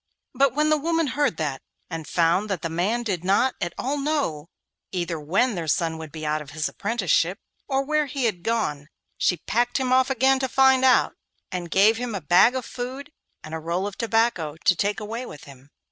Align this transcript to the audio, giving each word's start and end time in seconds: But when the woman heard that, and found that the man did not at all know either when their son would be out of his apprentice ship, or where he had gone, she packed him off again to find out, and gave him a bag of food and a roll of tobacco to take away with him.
But 0.33 0.55
when 0.55 0.69
the 0.71 0.79
woman 0.79 1.05
heard 1.05 1.37
that, 1.37 1.61
and 1.87 2.07
found 2.07 2.49
that 2.49 2.63
the 2.63 2.71
man 2.71 3.03
did 3.03 3.23
not 3.23 3.53
at 3.61 3.75
all 3.77 3.97
know 3.99 4.49
either 4.91 5.19
when 5.19 5.53
their 5.53 5.67
son 5.67 5.99
would 5.99 6.11
be 6.11 6.25
out 6.25 6.41
of 6.41 6.49
his 6.49 6.67
apprentice 6.67 7.11
ship, 7.11 7.37
or 7.67 7.83
where 7.85 8.07
he 8.07 8.25
had 8.25 8.41
gone, 8.41 8.87
she 9.15 9.37
packed 9.37 9.77
him 9.77 9.93
off 9.93 10.09
again 10.09 10.39
to 10.39 10.49
find 10.49 10.83
out, 10.83 11.13
and 11.51 11.69
gave 11.69 11.97
him 11.97 12.15
a 12.15 12.19
bag 12.21 12.55
of 12.55 12.65
food 12.65 13.11
and 13.43 13.53
a 13.53 13.59
roll 13.59 13.85
of 13.85 13.95
tobacco 13.95 14.55
to 14.65 14.75
take 14.75 14.99
away 14.99 15.23
with 15.23 15.43
him. 15.43 15.69